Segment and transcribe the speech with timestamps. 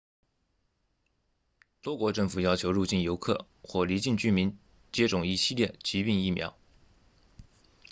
[1.83, 4.57] 多国政府要求入境游客或离境居民
[4.91, 6.57] 接种一系列疾病疫苗